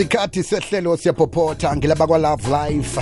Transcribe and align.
isikhathi 0.00 0.42
sehlelo 0.42 0.96
siyaphophotha 0.96 1.76
ngilaba 1.76 2.06
kwa-love 2.06 2.48
life. 2.48 3.00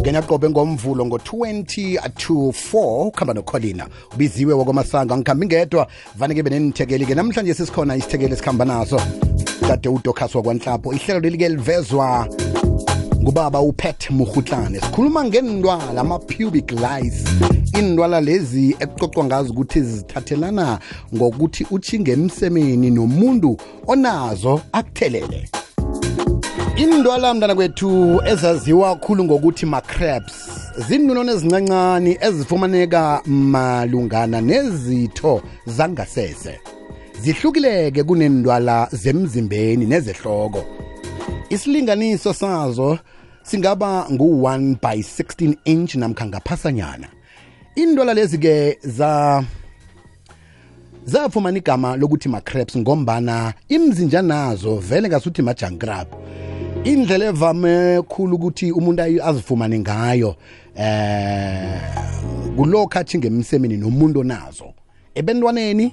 Ngena 0.00 0.22
qobe 0.22 0.50
ngomvulo 0.50 1.06
ngo-20 1.06 1.98
to 2.16 2.34
4 2.34 3.06
ukuhamba 3.06 3.34
nokholina. 3.34 3.88
Ubiziwe 4.14 4.54
wakwamasango 4.54 5.14
angikhambi 5.14 5.46
ngedwa. 5.46 5.86
Vane-ke 6.16 6.42
benenithekeli-ke 6.42 7.14
namhlanje 7.14 7.54
sesikhona 7.54 7.96
isithekeli 7.96 8.32
esikhamba 8.32 8.64
naso. 8.64 9.00
Kade 9.66 9.88
udokhas 9.88 10.34
wakwanhlapho. 10.34 10.92
Ihlelo 10.92 11.20
leli-ke 11.20 11.48
livezwa 11.48 12.28
ngubaba 13.22 13.60
upat 13.60 14.10
muhutlane 14.10 14.80
sikhuluma 14.80 15.24
ngendwala 15.24 16.00
ama-pubic 16.00 16.70
lies 16.70 17.24
indwala 17.78 18.20
lezi 18.20 18.76
ekucocwa 18.78 19.24
ngazo 19.24 19.50
ukuthi 19.52 19.80
zithathelana 19.80 20.78
ngokuthi 21.14 21.66
utshinge 21.70 22.12
emsemeni 22.12 22.90
nomuntu 22.90 23.56
onazo 23.86 24.60
akuthelele 24.72 25.48
indwala 26.76 27.34
mntana 27.34 27.54
kwethu 27.54 28.22
ezaziwa 28.26 28.96
khulu 28.96 29.24
ngokuthi 29.24 29.66
ma-crabs 29.66 30.34
zinunona 30.88 31.32
ezincancane 31.32 32.18
ezifumaneka 32.20 33.22
malungana 33.26 34.40
nezitho 34.40 35.42
zangasese. 35.66 36.60
Zihlukileke 37.20 38.02
kunendwala 38.02 38.88
zemzimbeni 38.92 39.86
nezehloko. 39.86 40.64
Isilinganiso 41.50 42.32
sazo 42.32 42.98
singaba 43.42 44.06
ngu-1 44.10 44.76
by 44.82 44.98
16 44.98 45.56
inch 45.64 45.94
namkha 45.94 46.26
ngaphasanyana. 46.26 47.08
Indwala 47.74 48.14
lezi-ke 48.14 48.78
za 48.82 49.44
zafumana 51.04 51.58
igama 51.58 51.96
lokuthi 51.96 52.28
ma-crabs 52.28 52.76
ngombana 52.76 53.54
imzinja 53.68 54.22
nazo 54.22 54.76
vele 54.76 55.08
ngasuthi 55.08 55.42
ma-junkrab 55.42 56.08
indlela 56.84 57.24
evame 57.24 58.02
khulu 58.02 58.36
ukuthi 58.36 58.72
umuntu 58.72 59.02
azifumane 59.02 59.78
ngayo 59.78 60.36
eh 60.76 61.80
kulokhu 62.56 62.98
athi 62.98 63.18
ngemsemeni 63.18 63.76
nomuntu 63.76 64.20
onazo. 64.20 64.74
Ebantwaneni 65.14 65.92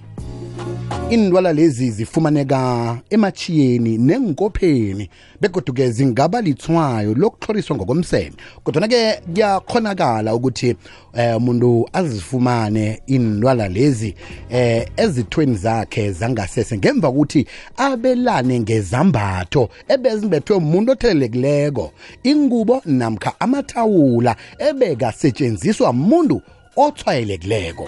indwala 1.10 1.54
lezi 1.54 1.92
zifumaneka 1.92 2.98
emachiyeni 3.10 3.98
nenkopheni 3.98 5.10
begoduke 5.42 5.92
zingaba 5.92 6.42
lithwayo 6.42 7.14
lokuhloriswa 7.14 7.76
ngokomseme. 7.76 8.32
Kodwana-ke 8.64 9.22
kuyakhonakala 9.34 10.36
ukuthi 10.36 10.76
eh 11.14 11.38
umuntu 11.38 11.90
azifumane 11.94 13.02
indwala 13.08 13.68
lezi 13.68 14.16
eh 14.50 14.88
ezithweni 14.98 15.56
zakhe 15.56 16.12
zangasese 16.12 16.78
ngemva 16.78 17.12
kokuthi 17.12 17.46
abelane 17.78 18.60
ngezambatho 18.60 19.70
ebezimbethwe 19.88 20.56
umuntu 20.56 20.92
othelelekileko. 20.92 21.92
Ingubo 22.24 22.82
namkha 22.86 23.34
amathawula 23.40 24.36
ebekasetshenziswa 24.60 25.90
umuntu 25.90 26.42
othwayelekileko. 26.80 27.88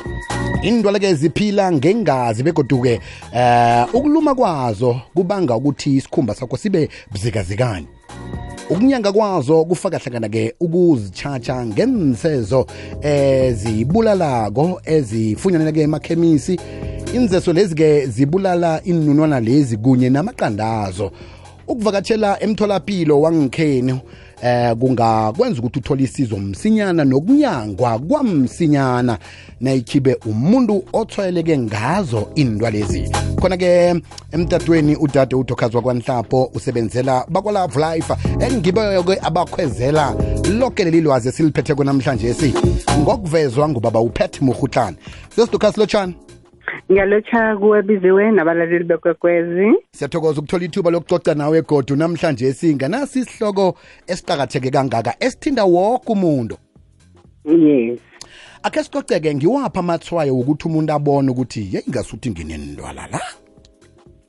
Indwala-ke 0.63 1.13
ziphila 1.13 1.71
ngengazi 1.71 2.43
begoduke 2.43 2.99
eh 3.33 3.85
ukuluma 3.93 4.35
kwazo 4.35 5.01
kubanga 5.15 5.55
ukuthi 5.55 5.95
isikhumba 5.95 6.35
sakho 6.35 6.57
sibe 6.57 6.89
bzikazikani 7.11 7.87
ukunyanga 8.69 9.11
kwazo 9.11 9.65
kufaka 9.65 9.97
hlangana-ke 9.97 10.55
ukuzitshatsha 10.59 11.65
ngensezo 11.65 12.65
ezibulalako 13.01 14.81
ezifunyaneleke 14.85 15.81
emakhemisi. 15.81 16.59
Inzeso 17.13 17.53
lezi-ke 17.53 18.07
zibulala 18.07 18.81
inunwana 18.83 19.39
lezi 19.39 19.77
kunye 19.77 20.09
namaqandazo. 20.09 21.11
Ukuvakatshela 21.67 22.43
emtholapilo 22.43 23.21
wangikheni 23.21 23.99
eh 24.43 24.75
kungakwenza 24.75 25.59
ukuthi 25.59 25.79
uthole 25.79 26.03
isizo 26.03 26.37
msinyana 26.37 27.05
nokunyangwa 27.05 27.99
kwamsinyana. 27.99 29.17
Nayikhibe 29.61 30.17
umuntu 30.25 30.83
othwayeleke 30.93 31.57
ngazo 31.57 32.27
indwa 32.35 32.71
lezi 32.71 33.11
khona-ke 33.41 34.01
emtatweni 34.31 34.95
udade 34.95 35.35
udokhazwa 35.35 35.81
kwanhlapho 35.81 36.51
usebenzela 36.53 37.25
bakwalove 37.29 37.79
life 37.79 38.13
engibo-ke 38.39 39.19
abakhwezela 39.21 40.15
lonke 40.59 40.83
leli 40.83 41.01
lwazi 41.01 41.29
esiliphetheko 41.29 41.83
namhlanje 41.83 42.33
si. 42.33 42.53
Ngokuvezwa 42.99 43.69
ngubaba 43.69 43.99
upet 43.99 44.41
muhutlane 44.41 44.97
sesidokhasi 45.35 45.79
lotshani 45.79 46.15
ngiyalotsha 46.91 47.57
kuwe 47.57 47.81
biziwe 47.81 48.31
nabalaleli 48.31 48.83
bekwekwezi. 48.83 49.73
Siyathokoza 49.91 50.39
ukuthola 50.41 50.65
ithuba 50.65 50.91
lokucoca 50.91 51.33
nawe 51.35 51.61
godu 51.61 51.95
namhlanje 51.95 52.53
singanasi 52.53 53.19
isihloko 53.19 53.75
esiqakatheke 54.07 54.71
kangaka 54.71 55.15
esithinda 55.19 55.63
woke 55.63 56.11
umuntu. 56.11 56.57
Yes. 57.45 57.99
Akhe 58.63 58.83
sicoceke 58.83 59.35
ngiwaphi 59.35 59.79
amathwayo 59.79 60.35
wokuthi 60.35 60.67
umuntu 60.67 60.93
abone 60.93 61.31
ukuthi 61.31 61.59
yeyi 61.73 61.89
ngasuthi 61.89 62.29
nginendwala 62.29 63.07
la? 63.11 63.21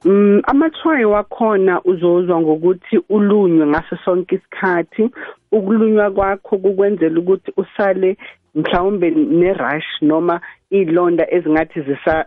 Mm 0.05 0.41
amathwayo 0.44 1.11
wakhona 1.11 1.83
uzozwa 1.84 2.41
ngokuthi 2.41 2.99
ulunywe 3.09 3.67
ngaso 3.67 3.97
sonke 4.05 4.34
isikhathi. 4.34 5.11
Ukulunywa 5.53 6.11
kwakho 6.11 6.59
kukwenzela 6.59 7.21
ukuthi 7.21 7.53
usale 7.56 8.17
mhlawumbe 8.55 9.11
ne-rush 9.11 10.03
noma 10.03 10.41
iy'londa 10.72 11.27
ezingathi 11.31 11.81
zisa 11.81 12.25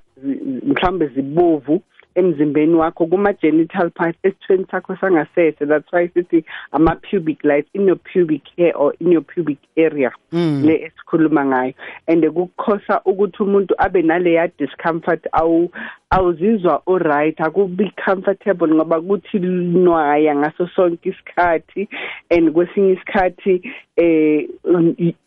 mhlawumbe 0.66 1.08
zibovu 1.08 1.82
emzimbeni 2.16 2.76
wakho. 2.76 3.06
Kuma-genital 3.06 3.90
part 3.92 4.16
esithweni 4.24 4.66
sakho 4.72 4.96
sangasese 4.96 5.68
that's 5.68 5.92
why 5.92 6.08
sithi 6.08 6.44
ama-pubic 6.72 7.44
light 7.44 7.68
in 7.74 7.88
your 7.88 7.98
pubic 7.98 8.42
hair 8.58 8.74
or 8.76 8.94
in 9.00 9.12
your 9.12 9.22
pubic 9.22 9.58
area 9.78 10.12
le 10.32 10.74
esikhuluma 10.88 11.46
ngayo. 11.46 11.74
And 12.08 12.24
kukhosa 12.24 13.02
ukuthi 13.06 13.44
umuntu 13.44 13.76
abe 13.78 14.02
naleya 14.02 14.52
discomfort 14.58 15.28
awu 15.34 15.72
awuzizwa 16.12 16.82
alright 16.88 17.38
akubi 17.38 17.92
comfortable 18.06 18.68
ngoba 18.68 19.02
kuthi 19.02 19.40
nwaya 19.40 20.36
ngaso 20.36 20.68
sonke 20.76 21.10
isikhathi. 21.10 21.90
And 22.32 22.54
kwesinye 22.54 22.94
isikhathi 22.94 23.62
eh 23.98 24.48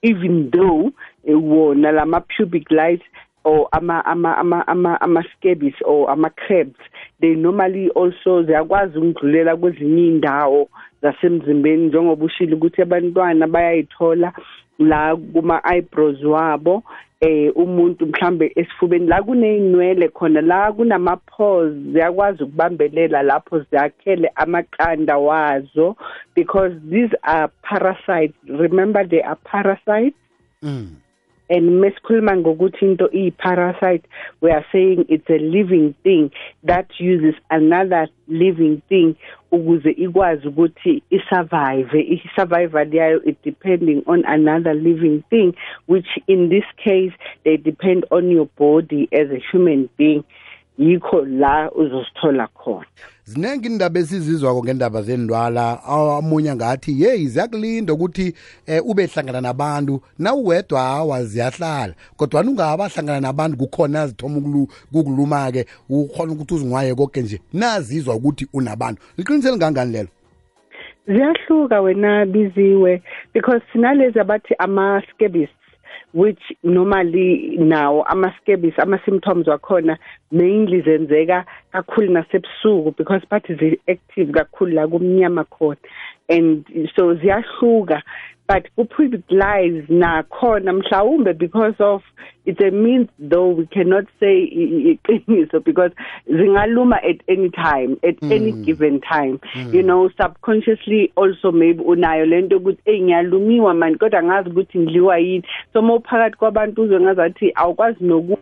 even 0.03 0.51
though 0.51 0.93
wona 1.35 1.93
lama 1.93 2.21
pubic 2.21 2.71
light 2.71 3.03
or 3.45 3.69
ama 3.73 4.05
ama 4.05 4.37
ama 4.39 4.65
ama 4.67 5.01
ama 5.01 5.25
scabies 5.37 5.75
or 5.85 6.11
ama 6.11 6.31
crabs. 6.31 6.81
They 7.21 7.35
normally 7.35 7.89
also 7.95 8.43
ziyakwazi 8.43 8.99
ukudlulela 8.99 9.57
kwezinye 9.57 10.07
indawo 10.07 10.69
zasemzimbeni 11.03 11.87
njengoba 11.87 12.25
ushilo 12.25 12.57
ukuthi 12.57 12.83
abantwana 12.83 13.47
bayayithola 13.47 14.33
la 14.79 15.17
kuma 15.17 15.63
eyebrows 15.75 16.23
wabo 16.25 16.83
eh 17.21 17.53
umuntu 17.57 18.07
mhlambe 18.07 18.53
esifubeni. 18.57 19.07
La 19.07 19.23
kuneyinwele 19.23 20.09
khona 20.09 20.41
la 20.41 20.73
kunama 20.73 21.17
pores 21.17 21.75
ziyakwazi 21.93 22.43
ukubambelela 22.43 23.23
lapho 23.23 23.59
ziyakhele 23.61 24.31
amaqanda 24.35 25.19
wazo 25.19 25.97
because 26.35 26.75
these 26.91 27.17
are 27.23 27.49
parasites. 27.63 28.37
Remember 28.47 29.09
they 29.09 29.23
are 29.23 29.39
parasites? 29.45 30.19
Mm. 30.63 30.89
And 31.49 31.81
mesikhuluma 31.81 32.37
ngokuthi 32.37 32.85
into 32.85 33.09
iyi-parasite 33.13 34.05
we 34.41 34.51
are 34.51 34.67
saying 34.73 35.05
it's 35.09 35.31
a 35.31 35.39
living 35.39 35.95
thing 36.03 36.31
that 36.65 36.87
uses 36.99 37.35
another 37.51 38.09
living 38.29 38.83
thing 38.89 39.15
ukuze 39.53 39.91
ikwazi 39.91 40.49
ukuthi 40.49 41.03
isurvive 41.11 42.01
i-survival 42.01 42.95
yayo 42.95 43.25
it 43.25 43.37
depending 43.45 44.03
on 44.07 44.25
another 44.27 44.75
living 44.75 45.23
thing 45.31 45.55
which 45.87 46.09
in 46.27 46.49
this 46.49 46.65
case 46.85 47.13
they 47.45 47.57
depend 47.57 48.07
on 48.11 48.31
your 48.31 48.49
body 48.59 49.09
as 49.13 49.31
a 49.31 49.43
human 49.53 49.89
being 49.97 50.25
yikho 50.79 51.25
la 51.25 51.71
uzosithola 51.73 52.47
khona. 52.47 52.87
Ziningi 53.25 53.67
indaba 53.67 54.01
esizizwako 54.01 54.65
ngendaba 54.65 55.03
zendwala 55.03 55.85
amunye 55.85 56.55
ngathi 56.55 57.03
yeyi 57.03 57.27
ziyakulinda 57.27 57.93
ukuthi 57.93 58.35
eh, 58.67 58.83
ube 58.87 59.07
hlangana 59.07 59.41
nabantu. 59.41 60.01
Nawuwedwa 60.19 60.81
hawa 60.81 61.25
ziyahlala. 61.25 61.95
Kodwa 62.17 62.41
ungabahlangana 62.41 63.21
nabantu 63.21 63.57
kukhona 63.57 64.07
zithoma 64.07 64.67
kukuluma-ke 64.93 65.67
ukhona 65.89 66.33
ukuthi 66.33 66.55
uzingwaye 66.55 66.95
konke 66.95 67.23
nje. 67.23 67.41
Nazizwa 67.53 68.15
ukuthi 68.15 68.49
unabantu. 68.53 69.03
Liqinisele 69.17 69.57
ngangani 69.57 69.93
lelo? 69.93 70.09
Ziyahluka 71.07 71.81
wena 71.81 72.27
biziwe. 72.27 73.03
Because 73.35 73.63
sinalezi 73.73 74.21
abathi 74.21 74.55
ama-scabies. 74.59 75.49
Which 76.13 76.41
normally 76.63 77.57
nawo 77.59 78.05
ama-scabies 78.09 78.79
ama-symptoms 78.79 79.47
wakhona 79.47 79.99
mainly 80.33 80.83
zenzeka 80.83 81.45
kakhulu 81.73 82.13
nasebusuku 82.13 82.97
because 82.97 83.23
bathi 83.31 83.55
zi-active 83.55 84.33
kakhulu 84.33 84.73
la 84.75 84.87
kumnyama 84.87 85.45
khona. 85.45 85.77
And 86.29 86.67
so 86.97 87.15
ziyahluka 87.15 88.03
but 88.49 88.67
ku-pubic 88.77 89.23
lies 89.31 89.85
nakhona 89.89 90.73
mhlawumbe 90.73 91.39
because 91.39 91.75
of 91.79 92.03
it's 92.47 92.61
a 92.61 92.71
means 92.71 93.09
though 93.19 93.49
we 93.49 93.67
cannot 93.67 94.05
say 94.19 94.49
iqiniso 94.51 95.63
because 95.63 95.93
zingaluma 96.27 96.97
at 97.05 97.21
any 97.29 97.51
time 97.51 97.99
at 98.03 98.19
mm. 98.21 98.33
any 98.33 98.53
given 98.65 99.01
time 99.01 99.39
mm. 99.55 99.75
you 99.75 99.83
know 99.83 100.09
subconsciously 100.21 101.13
also 101.15 101.53
maybe 101.53 101.83
unayo 101.85 102.27
lento 102.27 102.57
ukuthi 102.57 102.81
hey 102.85 103.01
ngiyalumiwa 103.01 103.75
man 103.75 103.99
kodwa 103.99 104.23
ngazi 104.23 104.51
ukuthi 104.51 104.79
ngidliwa 104.79 105.19
yini 105.19 105.45
so 105.73 105.83
mawuphakathi 105.83 106.37
kwabantu 106.37 106.83
uzwe 106.83 107.01
ngazathi 107.01 107.53
awukwazi 107.55 108.05
noku 108.05 108.39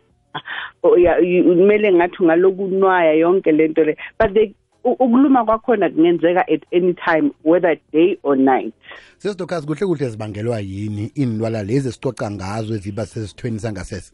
kumele 0.81 1.93
ngathi 1.93 2.25
ngalokunwaya 2.25 3.13
yonke 3.13 3.53
lento 3.53 3.85
le 3.85 3.97
but 4.19 4.35
they 4.35 4.55
ukuluma 4.93 5.45
kwakhona 5.45 5.91
kungenzeka 5.91 6.49
at 6.49 6.63
any 6.73 6.95
time 6.95 7.31
whether 7.45 7.77
day 7.93 8.19
or 8.23 8.37
night. 8.37 8.75
Sesidokazi 9.19 9.67
kuhle 9.67 9.87
kuhle 9.87 10.09
zibangelwa 10.09 10.61
yini 10.61 11.11
inilwala 11.15 11.63
lezi 11.63 11.89
esicoca 11.89 12.31
ngazo 12.31 12.75
eziba 12.75 13.07
sesithweni 13.07 13.59
sangasese? 13.59 14.13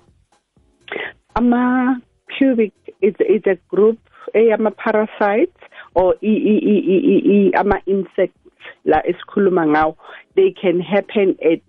Ama 1.34 2.00
pubic 2.38 2.72
it's, 3.00 3.20
it's 3.20 3.46
a 3.46 3.56
group 3.70 3.98
eyama 4.34 4.70
parasites 4.70 5.62
or 5.94 6.14
i, 6.22 6.26
i, 6.26 6.56
i, 6.72 7.16
i, 7.34 7.52
ama 7.54 7.80
insects 7.86 8.38
la 8.84 9.02
esikhuluma 9.06 9.66
ngawo. 9.66 9.96
They 10.36 10.50
can 10.52 10.80
happen 10.80 11.36
at 11.52 11.60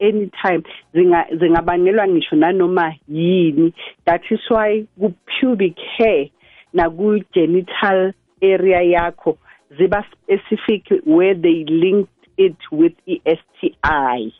anytime 0.00 0.62
zinga 0.94 1.26
zingabangelwa 1.38 2.08
ngisho 2.08 2.36
nanoma 2.36 2.94
yini. 3.08 3.74
That 4.06 4.22
is 4.30 4.40
why 4.50 4.86
ku 4.98 5.14
pubic 5.40 5.76
hair 5.98 6.28
na 6.72 6.90
ku 6.90 7.20
genital 7.34 8.12
area 8.42 8.82
yakho 8.82 9.38
ziba 9.78 10.04
specific 10.12 11.02
where 11.04 11.34
they 11.34 11.64
linked 11.64 12.10
it 12.36 12.56
with 12.72 12.92
iSTI 13.06 14.32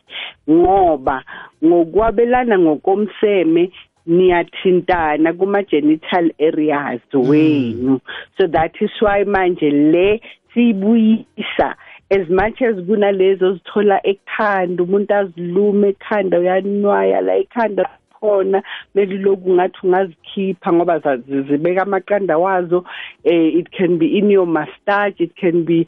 ngoba 0.49 1.23
ngokwabelana 1.63 2.59
ngokomseme 2.59 3.71
niyathintana 4.07 5.33
kuma 5.33 5.63
genital 5.63 6.31
areas 6.39 7.01
wenu. 7.13 7.99
So 8.37 8.47
that 8.47 8.71
is 8.81 8.91
why 9.01 9.23
manje 9.23 9.69
le 9.71 10.21
sibuyisa 10.53 11.75
as 12.09 12.29
much 12.29 12.61
as 12.61 12.75
kunalezo 12.75 13.53
zithola 13.53 13.99
ekhanda 14.03 14.83
umuntu 14.83 15.13
azilume 15.13 15.89
ekhanda 15.89 16.39
uyanwaya 16.39 17.21
la 17.21 17.35
ekhanda. 17.35 17.89
Khona 18.19 18.63
meliloku 18.95 19.53
ngathi 19.53 19.79
ungazikhipha 19.83 20.73
ngoba 20.73 21.17
zibeka 21.27 21.81
amaqanda 21.81 22.37
wazo 22.37 22.85
eh 23.23 23.55
it 23.55 23.69
can 23.77 23.97
be 23.97 24.17
in 24.17 24.31
your 24.31 24.47
mustache 24.47 25.23
it 25.23 25.35
can 25.35 25.63
be 25.63 25.87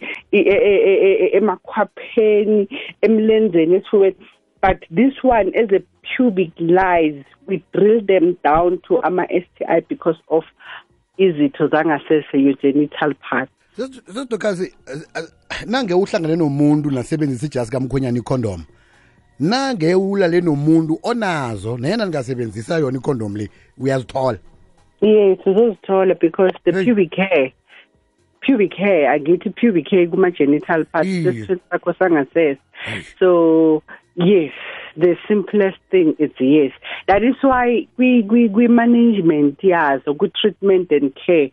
emakhwapheni 1.34 2.68
emlenzeni 3.02 3.76
esifubeni 3.76 4.16
but 4.62 4.80
this 4.90 5.14
one 5.24 5.52
as 5.56 5.72
a 5.72 5.82
pubic 6.04 6.52
lies 6.60 7.24
we 7.48 7.64
drill 7.74 8.02
them 8.06 8.38
down 8.44 8.80
to 8.88 9.02
ama 9.04 9.26
STI 9.28 9.82
because 9.90 10.20
of 10.28 10.44
izitho 11.18 11.68
zangasese 11.68 12.34
your 12.34 12.56
genital 12.62 13.14
part 13.30 13.50
sedokazi 14.14 14.74
nange 15.66 15.94
uhlangane 15.94 16.36
nomuntu 16.36 16.92
nasebenzisa 16.92 17.46
ijazi 17.46 17.72
kamkhwenyana 17.72 18.18
icondom? 18.18 18.64
Nange 19.40 19.96
ulale 19.96 20.42
nomuntu 20.42 21.00
onazo 21.04 21.78
nayena 21.78 22.06
ningasebenzisa 22.06 22.80
yona 22.80 22.98
icondom 22.98 23.38
le 23.38 23.50
uyazithola. 23.78 24.38
Yes 25.02 25.40
uzozithola 25.46 26.20
because 26.20 26.52
the 26.66 26.72
pubic 26.72 27.16
hair 27.16 27.52
pubic 28.42 28.74
hair 28.74 29.10
angithi 29.14 29.50
pubic 29.56 29.90
hair 29.90 30.08
kuma-genital 30.08 30.86
part 30.86 31.06
sakho 31.06 31.94
sangasese. 31.94 32.58
So 33.20 33.82
yes 34.16 34.52
the 34.98 35.16
simplest 35.28 35.78
thing 35.92 36.16
is 36.20 36.32
yes. 36.40 36.72
That 37.08 37.24
is 37.24 37.36
why 37.42 37.88
kwi-management 37.98 39.60
yazo 39.62 40.18
ku-treatment 40.18 40.92
and 40.92 41.16
care 41.16 41.52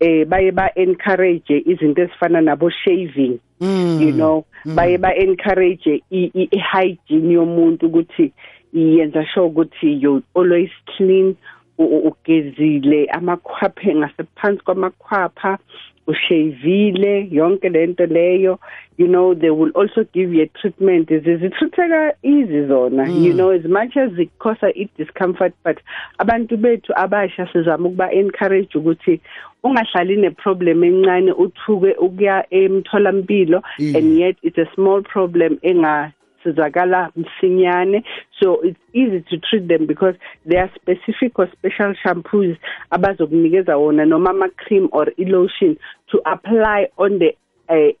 eh 0.00 0.24
baye 0.26 0.50
ba 0.52 0.70
encourage 0.74 1.62
izinto 1.66 2.02
ezifana 2.02 2.40
nabo 2.40 2.70
shaving 2.70 3.38
mm. 3.60 4.00
you 4.00 4.12
know 4.12 4.44
mm. 4.64 4.74
baye 4.74 4.98
ba 4.98 5.14
encourage 5.14 6.02
i 6.10 6.60
hygiene 6.72 7.32
yomuntu 7.34 7.86
ukuthi 7.86 8.32
yenza 8.72 9.26
sure 9.26 9.46
ukuthi 9.46 10.02
you 10.02 10.22
always 10.34 10.70
clean 10.96 11.36
ugezile 11.78 13.06
amakhwapha 13.06 13.94
ngasephansi 13.94 14.64
kwamakhwapha 14.64 15.58
ushavile 16.06 17.28
yonke 17.30 17.68
lento 17.68 18.06
leyo. 18.06 18.58
You 18.98 19.08
know 19.08 19.34
they 19.34 19.50
will 19.50 19.70
also 19.74 20.04
give 20.12 20.32
you 20.32 20.42
a 20.44 20.46
treatment. 20.58 21.08
Zizithutheka 21.08 22.12
easy 22.22 22.66
zona 22.66 23.04
mm. 23.04 23.22
you 23.22 23.34
know 23.34 23.50
as 23.50 23.64
much 23.64 23.96
as 23.96 24.10
it 24.18 24.30
causes 24.38 24.72
it 24.74 24.90
discomfort 24.96 25.52
but 25.64 25.78
abantu 26.18 26.56
bethu 26.56 26.92
abasha 26.96 27.48
sizama 27.52 27.88
ukuba 27.88 28.12
encourage 28.12 28.78
ukuthi 28.78 29.20
ungahlali 29.64 30.16
ne 30.16 30.30
problem 30.30 30.84
encane 30.84 31.32
uthuke 31.32 31.92
ukuya 31.98 32.46
emtholampilo 32.50 33.62
and 33.78 34.18
yet 34.18 34.36
it's 34.42 34.58
a 34.58 34.68
small 34.74 35.02
problem 35.02 35.58
enga 35.62 36.12
sizakala 36.46 37.10
msinyane. 37.16 38.04
So 38.40 38.60
it's 38.62 38.80
easy 38.92 39.20
to 39.20 39.38
treat 39.38 39.68
them 39.68 39.86
because 39.86 40.14
there 40.48 40.62
are 40.62 40.70
specific 40.74 41.38
or 41.38 41.48
special 41.52 41.94
shampoos 41.94 42.56
abazokunikeza 42.90 43.76
wona 43.76 44.06
noma 44.06 44.30
ama 44.30 44.48
cream 44.48 44.88
or 44.92 45.12
i 45.18 45.24
lotion 45.24 45.76
to 46.10 46.18
apply 46.24 46.88
on 46.96 47.18
the 47.18 47.36
eh 47.68 47.92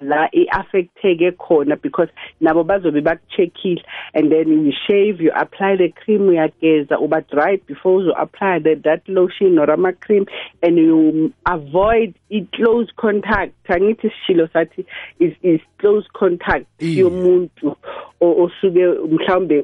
la 0.00 0.28
iaffecteke 0.32 1.32
khona 1.38 1.80
because 1.80 2.08
nabo 2.40 2.64
bazobe 2.64 3.00
bakucheckile 3.02 3.82
and 4.14 4.30
then 4.30 4.48
you 4.48 4.72
shave 4.86 5.20
you 5.20 5.32
apply 5.34 5.76
the 5.76 5.88
cream 5.88 6.28
uyageza 6.28 6.98
uba 7.00 7.20
dry 7.22 7.56
before 7.66 8.02
you 8.02 8.12
apply 8.12 8.58
the, 8.58 8.74
that 8.74 9.02
lotion 9.08 9.58
or 9.58 9.70
ama 9.70 9.92
cream 9.92 10.26
and 10.62 10.78
you 10.78 11.32
avoid 11.46 12.14
i 12.32 12.46
close 12.52 12.88
contact. 12.96 13.52
Angithi 13.68 14.10
sishilo 14.10 14.48
sathi 14.52 14.84
is 15.20 15.32
is 15.42 15.60
close 15.78 16.06
contact 16.12 16.66
yomuntu 16.80 17.76
osuke 18.20 18.84
mhlawumbe 19.08 19.62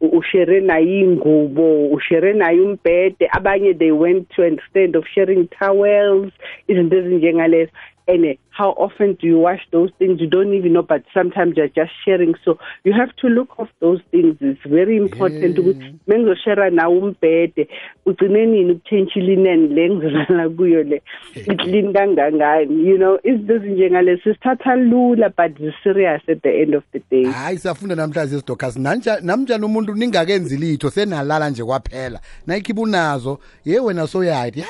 ushare 0.00 0.60
naye 0.60 1.00
ingubo 1.00 1.88
ushare 1.90 2.32
naye 2.32 2.60
umbhede. 2.60 3.28
Abanye 3.32 3.78
they 3.78 3.92
went 3.92 4.30
to 4.30 4.42
an 4.42 4.54
extent 4.54 4.96
of 4.96 5.04
sharing 5.14 5.48
towels 5.48 6.32
izinto 6.68 6.96
ezinjengalezo 6.96 7.70
and 8.08 8.36
how 8.50 8.70
often 8.70 9.14
do 9.14 9.26
you 9.26 9.38
wash 9.38 9.60
those 9.72 9.90
things? 9.98 10.20
You 10.20 10.28
don't 10.28 10.52
even 10.52 10.72
know 10.72 10.82
but 10.82 11.02
sometimes 11.14 11.56
you're 11.56 11.68
just 11.68 11.92
sharing. 12.04 12.34
So 12.44 12.58
you 12.84 12.92
have 12.92 13.14
to 13.16 13.28
look 13.28 13.50
of 13.58 13.68
those 13.80 14.00
things. 14.10 14.36
It's 14.40 14.60
very 14.66 14.96
important 14.96 15.56
ukuthi 15.58 15.94
mengizoshare 16.08 16.70
nawe 16.70 16.98
umbhede. 16.98 17.68
Ugcine 18.06 18.46
nini 18.46 18.72
ukutshentsha 18.72 19.20
ilineni 19.20 19.68
le 19.68 19.90
ngizolala 19.90 20.48
kuyo 20.48 20.82
le? 20.82 21.02
Iklini 21.34 21.92
kangangani 21.96 22.86
you 22.86 22.98
know? 22.98 23.18
Izinto 23.24 23.54
ezinjengalesi 23.54 24.22
sithatha 24.22 24.76
lula 24.76 25.30
but 25.30 25.56
serious 25.82 26.22
at 26.28 26.42
the 26.42 26.62
end 26.62 26.74
of 26.74 26.84
the 26.92 27.00
day. 27.10 27.24
Hayi 27.32 27.58
siyafunda 27.58 27.94
namhlanje 27.94 28.38
sidocas 28.38 28.76
namnjani 28.76 29.64
umuntu 29.64 29.94
ningakenzi 29.94 30.56
litho 30.56 30.90
senalala 30.90 31.50
nje 31.50 31.64
kwaphela. 31.64 32.20
Nayikhipha 32.46 32.80
unazo. 32.80 33.38
Ye 33.64 33.80
wena 33.80 34.06
soyayithi 34.06 34.60
ya 34.60 34.66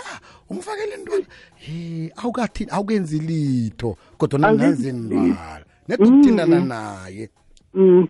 umfakele 0.50 0.96
ntwana 0.96 1.26
he 1.56 2.12
awukathini 2.16 2.70
awukenzi 2.72 3.18
litho 3.18 3.96
kodwa 4.18 4.38
nanzi 4.38 4.92
ndwala 4.92 5.64
nedukuthindana 5.88 6.60
naye. 6.60 7.28
Mm, 7.74 8.08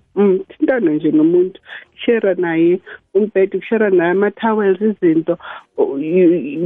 thintana 0.49 0.91
nje 0.91 1.11
nomuntu. 1.11 1.61
Share 1.95 2.35
naye 2.35 2.81
umbhede 3.15 3.59
kushare 3.59 3.91
naye 3.91 4.11
ama-towels 4.11 4.81
izinto. 4.81 5.39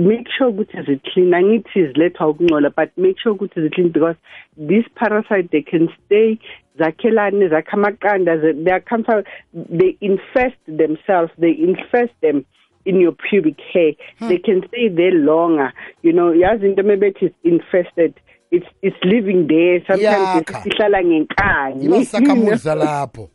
Make 0.07 0.28
sure 0.38 0.50
ukuthi 0.50 0.83
ziclean. 0.87 1.35
Angithi 1.35 1.87
zilethwa 1.87 2.28
ukungcola 2.28 2.71
but 2.71 2.90
make 2.97 3.19
sure 3.19 3.35
ukuthi 3.35 3.61
ziclean 3.61 3.93
because 3.93 4.16
this 4.57 4.85
parasite 4.95 5.50
they 5.50 5.62
can 5.62 5.88
stay. 6.07 6.38
Zakhelane 6.78 7.49
zakha 7.49 7.73
amaqanda 7.73 8.40
they 8.64 8.81
come 8.88 9.04
they 9.52 9.97
infest 10.00 10.59
themselves 10.66 11.33
they 11.38 11.50
infest 11.50 12.14
them 12.21 12.45
in 12.85 13.00
your 13.00 13.12
pubic 13.12 13.59
hair. 13.73 13.93
Hmm. 14.19 14.29
they 14.29 14.38
can 14.38 14.62
stay 14.69 14.88
there 14.88 15.12
longer. 15.12 15.73
You 16.03 16.12
know 16.12 16.33
yazi 16.33 16.64
into 16.64 16.83
mebethi 16.83 17.25
is 17.25 17.33
infested. 17.43 18.14
It's 18.50 18.67
it's 18.83 18.97
living 19.05 19.47
there. 19.47 19.81
Sometimes 19.87 20.47
sihlala 20.64 21.03
ngenkani. 21.03 21.85
Ibasakhamuza 21.85 22.75
lapho 22.83 23.31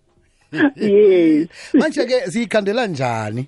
yes. 0.52 1.48
Manje 1.74 2.06
ke 2.06 2.32
siyikhandela 2.32 2.88
njani? 2.88 3.48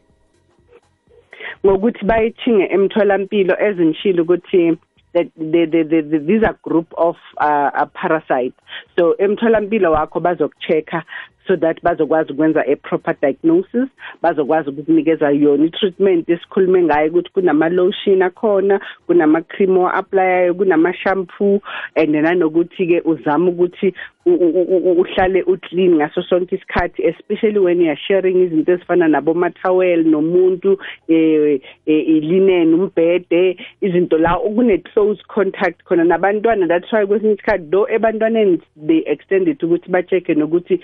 Ngokuthi 1.66 2.06
bayithinge 2.06 2.66
emtholampilo 2.66 3.56
ezinshilo 3.60 4.24
ukuthi 4.24 4.78
that 5.14 5.28
the, 5.36 5.66
the, 5.66 5.84
the, 5.84 6.02
the, 6.10 6.20
these 6.20 6.44
are 6.44 6.58
group 6.64 6.88
of 6.98 7.16
uh, 7.38 7.70
uh, 7.76 7.86
parasites. 7.94 8.58
So 8.98 9.16
emtholampilo 9.20 9.92
wakho 9.92 10.20
bazokuchecka 10.20 11.04
so 11.52 11.58
that 11.58 11.82
bazokwazi 11.84 12.34
ukwenza 12.34 12.64
a 12.66 12.76
proper 12.76 13.16
diagnosis 13.22 13.90
bazokwazi 14.22 14.70
ukukunikeza 14.70 15.30
yona 15.30 15.66
i-treatment 15.66 16.30
esikhulume 16.30 16.84
ngayo 16.84 17.10
ukuthi 17.10 17.30
kunama 17.30 17.70
lotion 17.70 18.22
akhona 18.22 18.80
kunama 19.08 19.42
cream 19.42 19.78
o-applyayo 19.78 20.54
kunama 20.54 20.94
shampoo 20.94 21.62
and 21.96 22.16
nanokuthi 22.16 22.88
ke 22.88 23.02
uzama 23.06 23.52
ukuthi 23.52 23.94
uhlale 24.26 25.44
uclean 25.44 25.96
ngaso 25.96 26.24
sonke 26.24 26.56
isikhathi 26.56 27.04
especially 27.04 27.60
when 27.60 27.82
you 27.82 27.90
are 27.90 28.00
sharing 28.08 28.42
izinto 28.44 28.72
ezifana 28.72 29.08
nabo 29.08 29.34
mathawel 29.34 30.04
nomuntu 30.04 30.78
eh 31.08 31.60
ilinen 31.86 32.74
umbhede 32.74 33.58
izinto 33.82 34.18
la 34.18 34.36
kune 34.36 34.78
close 34.78 35.24
contact 35.28 35.84
khona 35.84 36.04
nabantwana. 36.04 36.68
That's 36.68 36.92
why 36.94 37.06
kwesinye 37.06 37.34
isikhathi 37.34 37.70
do 37.70 37.88
ebantwaneni 37.90 38.62
they 38.88 39.04
extended 39.08 39.64
ukuthi 39.64 39.90
ba 39.90 40.04
check 40.04 40.30
nokuthi 40.30 40.80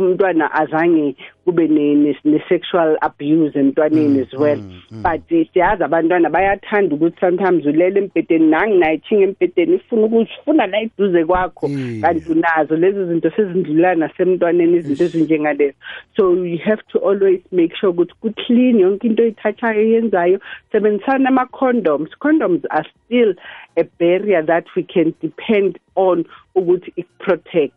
kumntwana 0.00 0.48
azange 0.54 1.16
kube 1.50 1.68
ne 1.68 2.42
sexual 2.48 2.96
abuse 3.02 3.58
emntwaneni 3.58 4.20
as 4.20 4.32
well. 4.32 4.60
but 5.02 5.20
siyazi 5.52 5.82
abantwana 5.84 6.30
bayathanda 6.30 6.94
ukuthi 6.94 7.20
sometimes 7.20 7.66
ulele 7.66 7.98
embhedeni 8.00 8.46
nangi 8.46 8.78
nayithinga 8.78 9.24
embhedeni 9.24 9.74
ifuna 9.76 10.02
ukufuna 10.02 10.66
la 10.66 10.80
iduze 10.82 11.24
kwakho 11.24 11.70
kanti 12.00 12.32
unazo 12.32 12.76
lezi 12.76 13.04
zinto 13.04 13.30
sezindlulana 13.30 14.06
nasemntwaneni 14.06 14.76
izinto 14.76 15.04
ezinjengalezo. 15.04 15.76
So 16.16 16.34
you 16.44 16.58
have 16.58 16.82
to 16.92 16.98
always 16.98 17.40
make 17.52 17.74
sure 17.76 17.92
ukuthi 17.92 18.14
ku 18.20 18.30
clean 18.46 18.78
yonke 18.78 19.06
into 19.06 19.22
oyithathayo 19.22 19.82
yenzayo 19.92 20.40
sebenzisana 20.72 21.28
ama 21.28 21.46
condoms 21.46 22.10
condoms 22.20 22.62
are 22.70 22.86
still 23.06 23.34
a 23.76 23.84
barrier 23.98 24.42
that 24.42 24.64
we 24.76 24.82
can 24.82 25.14
depend 25.20 25.78
on 25.96 26.24
ukuthi 26.56 26.92
iprotect 26.96 27.72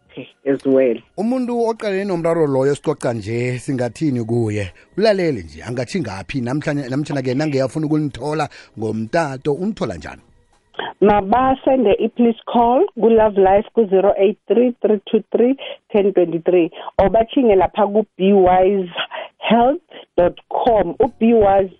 as 0.45 0.65
well. 0.65 0.97
Umuntu 1.17 1.67
oqalene 1.67 2.05
nomraro 2.05 2.47
loyo 2.47 2.75
sicoca 2.75 3.13
nje 3.13 3.59
singathini 3.63 4.23
kuye? 4.23 4.71
Ulalele 4.97 5.41
nje 5.41 5.63
angathi 5.63 5.99
ngaphi? 5.99 6.41
Namhlanje 6.41 6.89
namtshana 6.89 7.21
ke 7.21 7.33
nangeyafuna 7.33 7.85
ukunithola 7.85 8.49
ngomtato 8.77 9.53
unithola 9.53 9.95
njani? 9.95 10.21
Mabasende 11.01 11.93
i-please 12.05 12.39
call 12.53 12.85
ku-love 13.01 13.37
life 13.37 13.67
ku-083 13.75 14.73
323 14.81 15.55
1023 15.93 16.69
or 16.99 17.09
bathinge 17.09 17.55
lapha 17.55 17.87
ku-bwise 17.87 18.89
health 19.37 19.81
com 20.49 20.95
u-bwise 20.99 21.73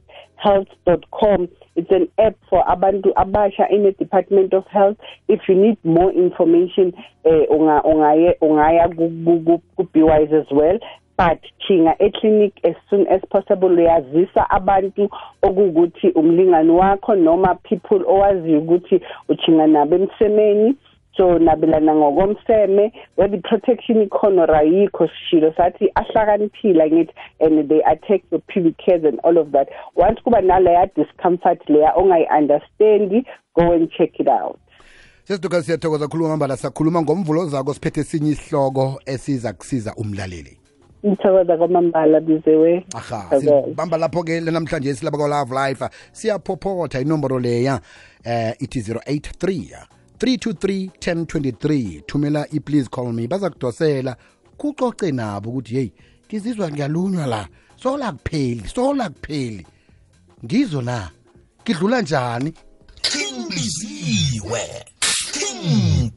health.com 0.43 1.47
it's 1.75 1.89
an 1.89 2.07
app 2.19 2.35
for 2.49 2.63
abantu 2.69 3.13
abasha 3.15 3.65
in 3.71 3.83
the 3.83 3.91
department 3.93 4.53
of 4.53 4.63
health. 4.67 4.97
If 5.27 5.41
you 5.47 5.55
need 5.55 5.77
more 5.83 6.11
information 6.11 6.93
eh 7.25 7.45
unga 7.49 7.81
ungaya 7.83 8.35
ungaya 8.41 8.89
ku 8.95 9.83
BWise 9.93 10.33
as 10.33 10.51
well. 10.51 10.77
But 11.17 11.39
thinga 11.67 11.95
eclinic 11.99 12.53
as 12.63 12.75
soon 12.89 13.07
as 13.07 13.21
possible 13.29 13.67
uyazisa 13.67 14.49
abantu 14.49 15.09
okukuthi 15.41 16.07
umlingani 16.15 16.71
wakho 16.71 17.15
noma 17.15 17.55
people 17.55 18.03
owaziyo 18.07 18.59
ukuthi 18.59 19.01
uthinga 19.29 19.67
nabo 19.67 19.95
emsemeni. 19.95 20.75
So 21.17 21.37
nabelana 21.39 21.95
ngokomseme 21.95 22.91
where 23.17 23.37
protection 23.37 24.01
ikhona 24.01 24.49
ayikho 24.49 25.07
sishilo 25.07 25.53
sathi 25.53 25.91
ahlakaniphila 25.95 26.87
ngithi 26.87 27.13
and 27.39 27.69
they 27.69 27.81
attack 27.83 28.23
your 28.31 28.41
pubic 28.41 28.81
hairs 28.85 29.03
and 29.05 29.19
all 29.23 29.37
of 29.37 29.51
that. 29.51 29.67
Once 29.95 30.19
kuba 30.23 30.41
naleya 30.41 30.89
discomfort 30.95 31.61
leya 31.69 31.93
ongayi-understandi 31.95 33.25
go 33.55 33.73
and 33.73 33.91
check 33.91 34.19
it 34.19 34.27
out. 34.27 34.59
Sesiduka 35.23 35.61
siyathokoza 35.61 36.07
khuluma 36.07 36.35
mbala 36.35 36.57
sakhuluma 36.57 37.01
ngomvulo 37.01 37.45
zako 37.45 37.73
siphethe 37.73 38.01
esinye 38.01 38.31
isihloko 38.31 39.01
esiza 39.05 39.53
kusiza 39.53 39.95
umlaleli. 39.95 40.62
ngithokoza 41.05 41.57
kwamambala 41.57 42.19
bizewe 42.19 42.85
aha 42.95 43.29
bamba 43.75 43.97
lapho-ke 43.97 44.39
lenamhlanje 44.39 44.95
silaba 44.95 45.17
kwa-love 45.17 45.55
life. 45.55 45.89
Siyaphophotha 46.11 47.01
inomboro 47.01 47.39
leya 47.39 47.81
eh 48.23 48.55
ithi 48.59 48.79
083 48.79 49.85
323 50.19 50.89
1023 50.89 52.01
thumela 52.05 52.47
i-please 52.51 52.89
call 52.89 53.13
me. 53.13 53.27
Baza 53.27 53.49
kudosela 53.49 54.15
kucoce 54.57 55.11
nabo 55.11 55.49
ukuthi 55.49 55.75
hey 55.75 55.89
ngizizwa 56.27 56.71
ngiyalunywa 56.71 57.27
la. 57.27 57.47
Sola 57.75 58.11
kupheli 58.11 58.67
sola 58.67 59.09
kupheli. 59.09 59.67
Ngizo 60.45 60.81
na 60.81 61.09
ngidlula 61.63 62.01
njani? 62.01 62.53
Kimbiziwe 63.01 64.61
kimbi 65.31 66.13